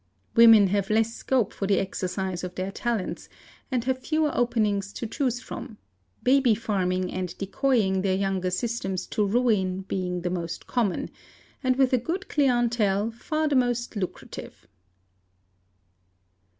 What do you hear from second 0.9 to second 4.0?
7 scope for the exercise of their talents, and have